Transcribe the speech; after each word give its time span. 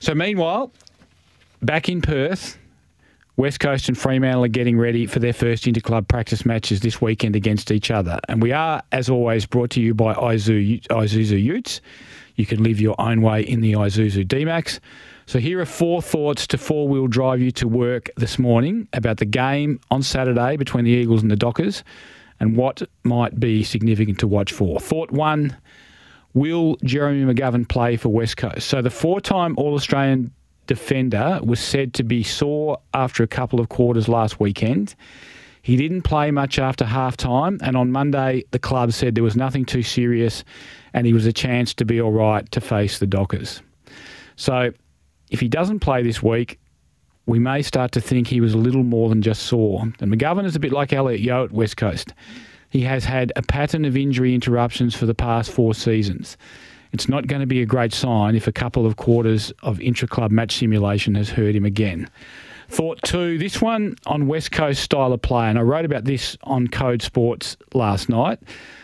So, 0.00 0.14
meanwhile, 0.14 0.70
back 1.60 1.88
in 1.88 2.00
Perth, 2.00 2.56
West 3.36 3.58
Coast 3.58 3.88
and 3.88 3.98
Fremantle 3.98 4.44
are 4.44 4.48
getting 4.48 4.78
ready 4.78 5.06
for 5.06 5.18
their 5.18 5.32
first 5.32 5.64
interclub 5.64 6.06
practice 6.06 6.46
matches 6.46 6.80
this 6.80 7.00
weekend 7.02 7.34
against 7.34 7.72
each 7.72 7.90
other. 7.90 8.20
And 8.28 8.40
we 8.40 8.52
are, 8.52 8.80
as 8.92 9.08
always, 9.08 9.44
brought 9.44 9.70
to 9.70 9.80
you 9.80 9.94
by 9.94 10.14
Isuzu 10.14 11.42
Utes. 11.42 11.80
You 12.36 12.46
can 12.46 12.62
live 12.62 12.80
your 12.80 12.94
own 13.00 13.22
way 13.22 13.42
in 13.42 13.60
the 13.60 13.72
Isuzu 13.72 14.26
D-Max. 14.28 14.78
So 15.26 15.40
here 15.40 15.60
are 15.60 15.66
four 15.66 16.00
thoughts 16.00 16.46
to 16.48 16.58
four-wheel 16.58 17.08
drive 17.08 17.40
you 17.40 17.50
to 17.52 17.66
work 17.66 18.08
this 18.16 18.38
morning 18.38 18.86
about 18.92 19.16
the 19.16 19.24
game 19.24 19.80
on 19.90 20.02
Saturday 20.04 20.56
between 20.56 20.84
the 20.84 20.92
Eagles 20.92 21.22
and 21.22 21.30
the 21.30 21.36
Dockers 21.36 21.82
and 22.38 22.56
what 22.56 22.82
might 23.02 23.40
be 23.40 23.64
significant 23.64 24.20
to 24.20 24.28
watch 24.28 24.52
for. 24.52 24.78
Thought 24.78 25.10
one, 25.10 25.56
will 26.38 26.76
Jeremy 26.84 27.32
McGovern 27.32 27.68
play 27.68 27.96
for 27.96 28.10
West 28.10 28.36
Coast? 28.36 28.68
So 28.68 28.80
the 28.80 28.90
four-time 28.90 29.54
All-Australian 29.58 30.32
defender 30.66 31.40
was 31.42 31.58
said 31.58 31.94
to 31.94 32.04
be 32.04 32.22
sore 32.22 32.78
after 32.94 33.22
a 33.22 33.26
couple 33.26 33.58
of 33.58 33.68
quarters 33.68 34.08
last 34.08 34.38
weekend. 34.38 34.94
He 35.62 35.76
didn't 35.76 36.02
play 36.02 36.30
much 36.30 36.58
after 36.58 36.84
half 36.84 37.16
time, 37.16 37.58
and 37.62 37.76
on 37.76 37.90
Monday, 37.90 38.44
the 38.52 38.58
club 38.58 38.92
said 38.92 39.14
there 39.14 39.24
was 39.24 39.36
nothing 39.36 39.64
too 39.64 39.82
serious 39.82 40.44
and 40.94 41.06
he 41.06 41.12
was 41.12 41.26
a 41.26 41.32
chance 41.32 41.74
to 41.74 41.84
be 41.84 42.00
all 42.00 42.12
right 42.12 42.50
to 42.52 42.60
face 42.60 42.98
the 42.98 43.06
Dockers. 43.06 43.60
So, 44.36 44.72
if 45.30 45.40
he 45.40 45.48
doesn't 45.48 45.80
play 45.80 46.02
this 46.02 46.22
week, 46.22 46.58
we 47.26 47.38
may 47.38 47.60
start 47.60 47.92
to 47.92 48.00
think 48.00 48.26
he 48.26 48.40
was 48.40 48.54
a 48.54 48.58
little 48.58 48.84
more 48.84 49.10
than 49.10 49.20
just 49.20 49.42
sore. 49.42 49.82
And 49.82 50.12
McGovern 50.12 50.46
is 50.46 50.56
a 50.56 50.60
bit 50.60 50.72
like 50.72 50.92
Elliot 50.94 51.20
Yeo 51.20 51.44
at 51.44 51.52
West 51.52 51.76
Coast. 51.76 52.14
He 52.70 52.82
has 52.82 53.04
had 53.04 53.32
a 53.36 53.42
pattern 53.42 53.84
of 53.84 53.96
injury 53.96 54.34
interruptions 54.34 54.94
for 54.94 55.06
the 55.06 55.14
past 55.14 55.50
four 55.50 55.74
seasons. 55.74 56.36
It's 56.92 57.08
not 57.08 57.26
going 57.26 57.40
to 57.40 57.46
be 57.46 57.60
a 57.62 57.66
great 57.66 57.92
sign 57.92 58.34
if 58.34 58.46
a 58.46 58.52
couple 58.52 58.86
of 58.86 58.96
quarters 58.96 59.52
of 59.62 59.80
intra-club 59.80 60.30
match 60.30 60.56
simulation 60.56 61.14
has 61.16 61.30
hurt 61.30 61.54
him 61.54 61.64
again. 61.64 62.08
Thought 62.70 63.00
two, 63.02 63.38
this 63.38 63.62
one 63.62 63.96
on 64.06 64.26
West 64.26 64.52
Coast 64.52 64.82
style 64.82 65.12
of 65.12 65.22
play, 65.22 65.48
and 65.48 65.58
I 65.58 65.62
wrote 65.62 65.86
about 65.86 66.04
this 66.04 66.36
on 66.42 66.68
Code 66.68 67.00
Sports 67.00 67.56
last 67.72 68.08
night. 68.08 68.38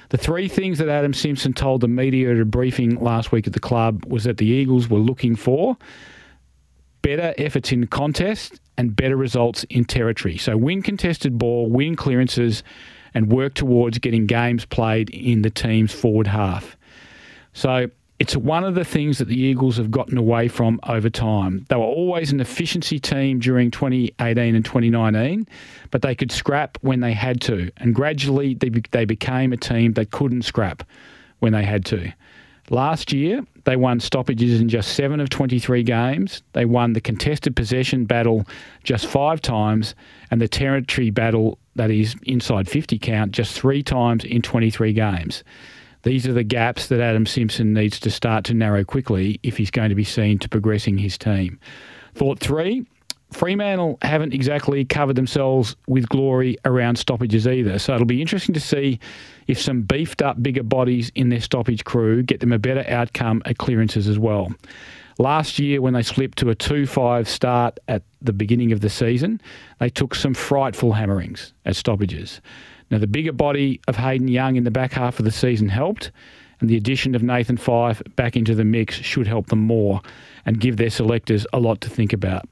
The 0.08 0.16
three 0.16 0.48
things 0.48 0.78
that 0.78 0.88
Adam 0.88 1.12
Simpson 1.12 1.52
told 1.52 1.80
the 1.80 1.88
media 1.88 2.30
at 2.30 2.40
a 2.40 2.44
briefing 2.44 3.00
last 3.00 3.32
week 3.32 3.46
at 3.46 3.52
the 3.52 3.60
club 3.60 4.04
was 4.06 4.24
that 4.24 4.38
the 4.38 4.46
Eagles 4.46 4.88
were 4.88 4.98
looking 4.98 5.36
for 5.36 5.76
better 7.02 7.34
efforts 7.36 7.70
in 7.70 7.86
contest 7.86 8.58
and 8.78 8.96
better 8.96 9.16
results 9.16 9.64
in 9.64 9.84
territory. 9.84 10.38
So 10.38 10.56
win 10.56 10.80
contested 10.80 11.36
ball, 11.36 11.68
win 11.68 11.96
clearances, 11.96 12.62
and 13.14 13.30
work 13.30 13.54
towards 13.54 13.98
getting 13.98 14.26
games 14.26 14.64
played 14.64 15.10
in 15.10 15.42
the 15.42 15.50
team's 15.50 15.92
forward 15.92 16.26
half. 16.26 16.76
So 17.52 17.88
it's 18.18 18.36
one 18.36 18.64
of 18.64 18.74
the 18.74 18.84
things 18.84 19.18
that 19.18 19.28
the 19.28 19.38
Eagles 19.38 19.76
have 19.76 19.90
gotten 19.90 20.16
away 20.16 20.48
from 20.48 20.78
over 20.88 21.10
time. 21.10 21.66
They 21.68 21.76
were 21.76 21.82
always 21.82 22.32
an 22.32 22.40
efficiency 22.40 22.98
team 22.98 23.40
during 23.40 23.70
2018 23.70 24.54
and 24.54 24.64
2019, 24.64 25.46
but 25.90 26.02
they 26.02 26.14
could 26.14 26.30
scrap 26.30 26.78
when 26.80 27.00
they 27.00 27.12
had 27.12 27.40
to. 27.42 27.70
And 27.78 27.94
gradually 27.94 28.54
they, 28.54 28.70
they 28.92 29.04
became 29.04 29.52
a 29.52 29.56
team 29.56 29.94
that 29.94 30.10
couldn't 30.10 30.42
scrap 30.42 30.84
when 31.40 31.52
they 31.52 31.64
had 31.64 31.84
to. 31.86 32.12
Last 32.70 33.12
year, 33.12 33.44
they 33.64 33.76
won 33.76 34.00
stoppages 34.00 34.60
in 34.60 34.68
just 34.68 34.94
seven 34.94 35.20
of 35.20 35.28
23 35.28 35.82
games. 35.82 36.42
They 36.52 36.64
won 36.64 36.94
the 36.94 37.00
contested 37.00 37.54
possession 37.54 38.06
battle 38.06 38.46
just 38.84 39.06
five 39.06 39.42
times, 39.42 39.94
and 40.30 40.40
the 40.40 40.48
territory 40.48 41.10
battle, 41.10 41.58
that 41.76 41.90
is 41.90 42.16
inside 42.22 42.68
50 42.68 42.98
count, 42.98 43.32
just 43.32 43.58
three 43.58 43.82
times 43.82 44.24
in 44.24 44.42
23 44.42 44.92
games. 44.92 45.44
These 46.02 46.26
are 46.26 46.32
the 46.32 46.44
gaps 46.44 46.88
that 46.88 47.00
Adam 47.00 47.24
Simpson 47.24 47.72
needs 47.72 47.98
to 48.00 48.10
start 48.10 48.44
to 48.44 48.54
narrow 48.54 48.84
quickly 48.84 49.40
if 49.42 49.56
he's 49.56 49.70
going 49.70 49.88
to 49.88 49.94
be 49.94 50.04
seen 50.04 50.38
to 50.40 50.48
progressing 50.48 50.98
his 50.98 51.16
team. 51.16 51.58
Thought 52.14 52.38
three, 52.38 52.86
Fremantle 53.34 53.98
haven't 54.02 54.32
exactly 54.32 54.84
covered 54.84 55.16
themselves 55.16 55.74
with 55.88 56.08
glory 56.08 56.56
around 56.64 56.96
stoppages 56.96 57.48
either. 57.48 57.78
So 57.78 57.94
it'll 57.94 58.06
be 58.06 58.20
interesting 58.20 58.54
to 58.54 58.60
see 58.60 59.00
if 59.48 59.60
some 59.60 59.82
beefed 59.82 60.22
up 60.22 60.40
bigger 60.42 60.62
bodies 60.62 61.10
in 61.14 61.30
their 61.30 61.40
stoppage 61.40 61.84
crew 61.84 62.22
get 62.22 62.40
them 62.40 62.52
a 62.52 62.58
better 62.58 62.84
outcome 62.88 63.42
at 63.44 63.58
clearances 63.58 64.06
as 64.06 64.18
well. 64.18 64.54
Last 65.18 65.58
year, 65.58 65.80
when 65.80 65.94
they 65.94 66.02
slipped 66.02 66.38
to 66.38 66.50
a 66.50 66.54
2 66.54 66.86
5 66.86 67.28
start 67.28 67.78
at 67.88 68.02
the 68.22 68.32
beginning 68.32 68.72
of 68.72 68.80
the 68.80 68.90
season, 68.90 69.40
they 69.78 69.90
took 69.90 70.14
some 70.14 70.34
frightful 70.34 70.92
hammerings 70.92 71.52
at 71.66 71.76
stoppages. 71.76 72.40
Now, 72.90 72.98
the 72.98 73.06
bigger 73.06 73.32
body 73.32 73.80
of 73.88 73.96
Hayden 73.96 74.28
Young 74.28 74.56
in 74.56 74.64
the 74.64 74.70
back 74.70 74.92
half 74.92 75.18
of 75.18 75.24
the 75.24 75.32
season 75.32 75.68
helped, 75.68 76.12
and 76.60 76.70
the 76.70 76.76
addition 76.76 77.14
of 77.14 77.22
Nathan 77.22 77.56
Fyfe 77.56 78.02
back 78.14 78.36
into 78.36 78.54
the 78.54 78.64
mix 78.64 78.96
should 78.96 79.26
help 79.26 79.48
them 79.48 79.60
more 79.60 80.00
and 80.46 80.60
give 80.60 80.76
their 80.76 80.90
selectors 80.90 81.46
a 81.52 81.58
lot 81.58 81.80
to 81.80 81.90
think 81.90 82.12
about. 82.12 82.48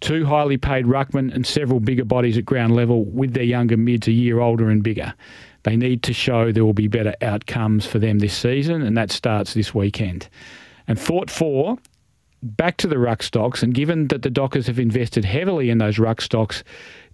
Two 0.00 0.24
highly 0.24 0.56
paid 0.56 0.86
ruckmen 0.86 1.34
and 1.34 1.46
several 1.46 1.78
bigger 1.78 2.04
bodies 2.04 2.38
at 2.38 2.44
ground 2.44 2.74
level 2.74 3.04
with 3.04 3.34
their 3.34 3.44
younger 3.44 3.76
mids 3.76 4.08
a 4.08 4.12
year 4.12 4.40
older 4.40 4.70
and 4.70 4.82
bigger. 4.82 5.14
They 5.62 5.76
need 5.76 6.02
to 6.04 6.14
show 6.14 6.52
there 6.52 6.64
will 6.64 6.72
be 6.72 6.88
better 6.88 7.14
outcomes 7.20 7.84
for 7.84 7.98
them 7.98 8.18
this 8.18 8.36
season, 8.36 8.82
and 8.82 8.96
that 8.96 9.10
starts 9.10 9.52
this 9.52 9.74
weekend. 9.74 10.28
And 10.88 10.98
thought 10.98 11.30
four, 11.30 11.76
back 12.42 12.78
to 12.78 12.86
the 12.86 12.98
ruck 12.98 13.22
stocks, 13.22 13.62
and 13.62 13.74
given 13.74 14.08
that 14.08 14.22
the 14.22 14.30
Dockers 14.30 14.66
have 14.66 14.78
invested 14.78 15.24
heavily 15.24 15.68
in 15.68 15.78
those 15.78 15.98
ruck 15.98 16.22
stocks, 16.22 16.64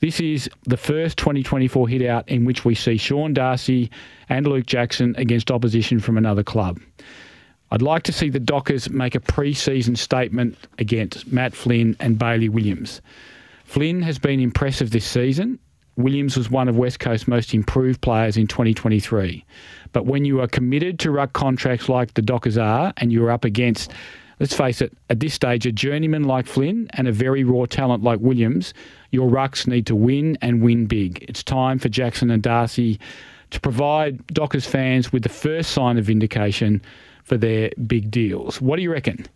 this 0.01 0.21
is 0.21 0.49
the 0.65 0.77
first 0.77 1.19
2024 1.19 1.89
hit 1.89 2.03
out 2.03 2.29
in 2.29 2.45
which 2.45 2.65
we 2.65 2.75
see 2.75 2.97
Sean 2.97 3.35
Darcy 3.35 3.91
and 4.29 4.47
Luke 4.47 4.67
Jackson 4.67 5.15
against 5.19 5.51
opposition 5.51 5.99
from 5.99 6.17
another 6.17 6.45
club. 6.45 6.79
I'd 7.77 7.83
like 7.83 8.05
to 8.05 8.13
see 8.13 8.31
the 8.31 8.41
Dockers 8.41 8.89
make 8.89 9.15
a 9.15 9.21
pre 9.21 9.53
season 9.53 9.97
statement 9.97 10.57
against 10.79 11.31
Matt 11.31 11.55
Flynn 11.55 11.95
and 12.01 12.19
Bailey 12.19 12.49
Williams. 12.49 13.03
Flynn 13.67 14.01
has 14.01 14.19
been 14.19 14.41
impressive 14.41 14.93
this 14.93 15.05
season. 15.05 15.59
Williams 15.97 16.39
was 16.39 16.51
one 16.51 16.69
of 16.69 16.79
West 16.79 17.01
Coast's 17.01 17.29
most 17.29 17.53
improved 17.53 18.01
players 18.01 18.39
in 18.39 18.47
2023. 18.47 19.45
But 19.93 20.07
when 20.07 20.25
you 20.25 20.41
are 20.41 20.47
committed 20.47 20.99
to 21.01 21.11
ruck 21.11 21.35
contracts 21.35 21.91
like 21.91 22.15
the 22.15 22.23
Dockers 22.23 22.57
are, 22.57 22.95
and 22.97 23.13
you're 23.13 23.31
up 23.31 23.45
against, 23.45 23.93
let's 24.41 24.57
face 24.57 24.81
it, 24.81 24.97
at 25.11 25.21
this 25.21 25.35
stage, 25.35 25.67
a 25.67 25.73
journeyman 25.73 26.25
like 26.25 26.47
Flynn 26.47 26.89
and 26.95 27.07
a 27.07 27.13
very 27.13 27.45
raw 27.45 27.67
talent 27.67 28.03
like 28.03 28.21
Williams, 28.21 28.73
your 29.11 29.29
rucks 29.29 29.67
need 29.67 29.85
to 29.85 29.95
win 29.95 30.39
and 30.41 30.63
win 30.63 30.87
big. 30.87 31.23
It's 31.29 31.43
time 31.43 31.79
for 31.79 31.91
Jackson 31.91 32.31
and 32.31 32.43
Darcy 32.43 32.99
to 33.51 33.61
provide 33.61 34.27
Dockers 34.29 34.65
fans 34.67 35.13
with 35.13 35.25
the 35.25 35.29
first 35.29 35.73
sign 35.73 35.99
of 35.99 36.07
vindication 36.07 36.81
for 37.27 37.37
their 37.37 37.71
big 37.87 38.11
deals. 38.11 38.61
What 38.61 38.77
do 38.77 38.83
you 38.83 38.91
reckon? 38.91 39.27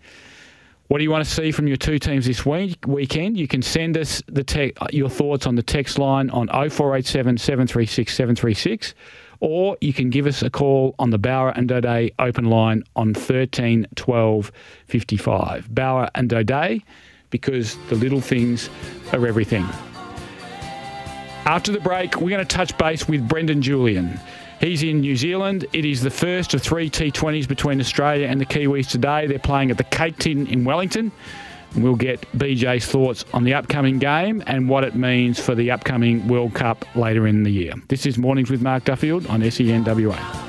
What 0.89 0.99
do 0.99 1.05
you 1.05 1.11
want 1.11 1.25
to 1.25 1.31
see 1.31 1.53
from 1.53 1.69
your 1.69 1.77
two 1.77 1.99
teams 1.99 2.27
this 2.27 2.47
week 2.47 2.85
weekend? 2.87 3.37
You 3.37 3.47
can 3.47 3.63
send 3.63 3.97
us 3.97 4.23
the 4.27 4.43
te- 4.43 4.73
your 4.91 5.09
thoughts 5.09 5.47
on 5.47 5.55
the 5.55 5.63
text 5.63 5.99
line 5.99 6.31
on 6.31 6.49
0487 6.49 7.39
736 7.39 8.13
736 8.13 8.95
or 9.41 9.77
you 9.81 9.93
can 9.93 10.11
give 10.11 10.27
us 10.27 10.43
a 10.43 10.51
call 10.51 10.95
on 10.99 11.11
the 11.11 11.19
Bauer 11.19 11.51
and 11.51 11.71
O'Dea 11.71 12.13
open 12.19 12.47
line 12.47 12.83
on 12.97 13.15
13 13.15 13.87
12 13.95 14.53
55. 14.87 15.75
Bauer 15.75 16.11
and 16.15 16.33
O'Dea 16.33 16.85
because 17.31 17.77
the 17.89 17.95
little 17.95 18.21
things 18.21 18.69
are 19.13 19.27
everything. 19.27 19.65
After 21.47 21.73
the 21.73 21.81
break, 21.81 22.17
we're 22.17 22.31
going 22.31 22.45
to 22.47 22.57
touch 22.57 22.77
base 22.79 23.09
with 23.09 23.27
Brendan 23.27 23.63
Julian. 23.63 24.21
He's 24.61 24.83
in 24.83 25.01
New 25.01 25.17
Zealand. 25.17 25.65
It 25.73 25.87
is 25.87 26.03
the 26.03 26.11
first 26.11 26.53
of 26.53 26.61
three 26.61 26.91
T20s 26.91 27.49
between 27.49 27.81
Australia 27.81 28.27
and 28.27 28.39
the 28.39 28.45
Kiwis 28.45 28.89
today. 28.89 29.27
They're 29.27 29.39
playing 29.39 29.71
at 29.71 29.79
the 29.79 29.85
Cake 29.85 30.19
Tin 30.19 30.47
in 30.47 30.65
Wellington. 30.65 31.13
We'll 31.77 31.97
get 31.97 32.21
BJ's 32.33 32.85
thoughts 32.85 33.25
on 33.33 33.45
the 33.45 33.55
upcoming 33.55 33.99
game 33.99 34.43
and 34.47 34.69
what 34.69 34.85
it 34.85 34.95
means 34.95 35.41
for 35.41 35.55
the 35.55 35.71
upcoming 35.71 36.29
World 36.29 36.53
Cup 36.53 36.85
later 36.95 37.27
in 37.27 37.43
the 37.43 37.51
year. 37.51 37.73
This 37.89 38.05
is 38.05 38.19
Mornings 38.19 38.51
with 38.51 38.61
Mark 38.61 38.85
Duffield 38.85 39.27
on 39.29 39.41
SENWA. 39.41 40.40